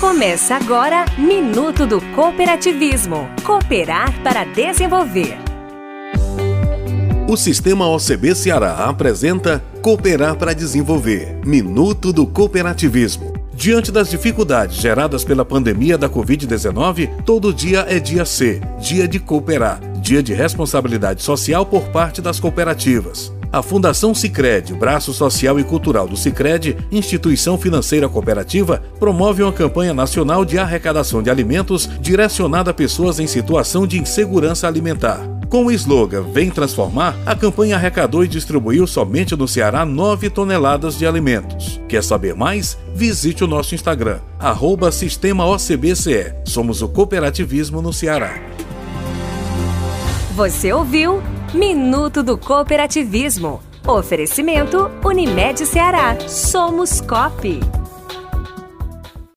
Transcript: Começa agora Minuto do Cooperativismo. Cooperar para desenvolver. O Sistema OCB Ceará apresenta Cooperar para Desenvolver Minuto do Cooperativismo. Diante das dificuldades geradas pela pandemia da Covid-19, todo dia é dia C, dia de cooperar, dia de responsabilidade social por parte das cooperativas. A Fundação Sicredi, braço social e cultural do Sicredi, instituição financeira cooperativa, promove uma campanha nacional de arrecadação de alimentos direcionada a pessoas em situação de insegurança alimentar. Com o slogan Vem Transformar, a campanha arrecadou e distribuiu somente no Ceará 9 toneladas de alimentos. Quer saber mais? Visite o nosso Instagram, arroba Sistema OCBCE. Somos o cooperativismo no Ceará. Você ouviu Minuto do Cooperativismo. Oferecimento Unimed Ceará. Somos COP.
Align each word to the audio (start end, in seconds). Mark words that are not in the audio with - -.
Começa 0.00 0.56
agora 0.56 1.04
Minuto 1.18 1.86
do 1.86 2.00
Cooperativismo. 2.14 3.28
Cooperar 3.44 4.18
para 4.22 4.44
desenvolver. 4.44 5.36
O 7.28 7.36
Sistema 7.36 7.86
OCB 7.86 8.34
Ceará 8.34 8.86
apresenta 8.86 9.62
Cooperar 9.82 10.36
para 10.36 10.54
Desenvolver 10.54 11.38
Minuto 11.44 12.14
do 12.14 12.26
Cooperativismo. 12.26 13.34
Diante 13.52 13.92
das 13.92 14.08
dificuldades 14.08 14.76
geradas 14.76 15.22
pela 15.22 15.44
pandemia 15.44 15.98
da 15.98 16.08
Covid-19, 16.08 17.22
todo 17.24 17.52
dia 17.52 17.84
é 17.86 18.00
dia 18.00 18.24
C, 18.24 18.58
dia 18.78 19.06
de 19.06 19.20
cooperar, 19.20 19.80
dia 20.00 20.22
de 20.22 20.32
responsabilidade 20.32 21.22
social 21.22 21.66
por 21.66 21.82
parte 21.88 22.22
das 22.22 22.40
cooperativas. 22.40 23.30
A 23.52 23.64
Fundação 23.64 24.14
Sicredi, 24.14 24.72
braço 24.72 25.12
social 25.12 25.58
e 25.58 25.64
cultural 25.64 26.06
do 26.06 26.16
Sicredi, 26.16 26.76
instituição 26.92 27.58
financeira 27.58 28.08
cooperativa, 28.08 28.80
promove 29.00 29.42
uma 29.42 29.52
campanha 29.52 29.92
nacional 29.92 30.44
de 30.44 30.56
arrecadação 30.56 31.20
de 31.20 31.30
alimentos 31.30 31.90
direcionada 32.00 32.70
a 32.70 32.74
pessoas 32.74 33.18
em 33.18 33.26
situação 33.26 33.88
de 33.88 33.98
insegurança 33.98 34.68
alimentar. 34.68 35.20
Com 35.48 35.66
o 35.66 35.72
slogan 35.72 36.22
Vem 36.32 36.48
Transformar, 36.48 37.16
a 37.26 37.34
campanha 37.34 37.74
arrecadou 37.74 38.24
e 38.24 38.28
distribuiu 38.28 38.86
somente 38.86 39.34
no 39.34 39.48
Ceará 39.48 39.84
9 39.84 40.30
toneladas 40.30 40.96
de 40.96 41.04
alimentos. 41.04 41.80
Quer 41.88 42.04
saber 42.04 42.36
mais? 42.36 42.78
Visite 42.94 43.42
o 43.42 43.48
nosso 43.48 43.74
Instagram, 43.74 44.20
arroba 44.38 44.92
Sistema 44.92 45.44
OCBCE. 45.44 46.34
Somos 46.44 46.82
o 46.82 46.88
cooperativismo 46.88 47.82
no 47.82 47.92
Ceará. 47.92 48.38
Você 50.36 50.72
ouviu 50.72 51.20
Minuto 51.52 52.22
do 52.22 52.38
Cooperativismo. 52.38 53.60
Oferecimento 53.84 54.88
Unimed 55.04 55.66
Ceará. 55.66 56.16
Somos 56.28 57.00
COP. 57.00 57.79